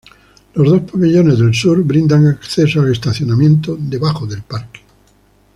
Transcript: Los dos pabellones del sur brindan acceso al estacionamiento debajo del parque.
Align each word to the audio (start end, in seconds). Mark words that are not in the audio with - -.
Los 0.55 0.67
dos 0.67 0.81
pabellones 0.91 1.37
del 1.37 1.53
sur 1.53 1.83
brindan 1.83 2.25
acceso 2.25 2.81
al 2.81 2.91
estacionamiento 2.91 3.77
debajo 3.79 4.25
del 4.25 4.41
parque. 4.41 4.81